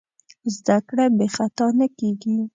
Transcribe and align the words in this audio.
زدهکړه 0.55 1.05
بېخطا 1.17 1.67
نه 1.79 1.87
کېږي. 1.97 2.35